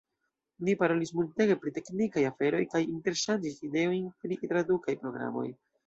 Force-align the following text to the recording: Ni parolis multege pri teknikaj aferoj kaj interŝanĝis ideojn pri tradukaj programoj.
Ni 0.69 0.73
parolis 0.79 1.11
multege 1.17 1.57
pri 1.65 1.75
teknikaj 1.77 2.25
aferoj 2.31 2.65
kaj 2.73 2.83
interŝanĝis 2.97 3.63
ideojn 3.71 4.13
pri 4.25 4.43
tradukaj 4.49 5.03
programoj. 5.07 5.51